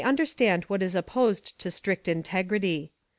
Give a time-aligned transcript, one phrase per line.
[0.01, 0.07] 9.
[0.07, 2.91] understand what is opposed to strict integrity.